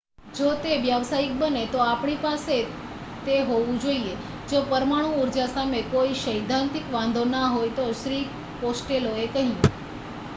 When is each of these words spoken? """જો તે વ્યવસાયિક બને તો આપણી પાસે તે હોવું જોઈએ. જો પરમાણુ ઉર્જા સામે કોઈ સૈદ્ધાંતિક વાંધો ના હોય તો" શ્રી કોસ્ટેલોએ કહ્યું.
"""જો 0.33 0.51
તે 0.59 0.77
વ્યવસાયિક 0.83 1.33
બને 1.39 1.65
તો 1.69 1.81
આપણી 1.83 2.21
પાસે 2.21 2.55
તે 3.25 3.35
હોવું 3.43 3.77
જોઈએ. 3.79 4.15
જો 4.47 4.61
પરમાણુ 4.67 5.11
ઉર્જા 5.19 5.45
સામે 5.49 5.83
કોઈ 5.89 6.17
સૈદ્ધાંતિક 6.21 6.89
વાંધો 6.91 7.27
ના 7.29 7.51
હોય 7.51 7.75
તો" 7.75 7.85
શ્રી 7.95 8.23
કોસ્ટેલોએ 8.61 9.29
કહ્યું. 9.31 9.53